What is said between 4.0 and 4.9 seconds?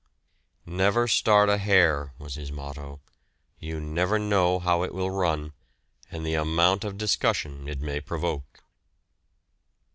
know how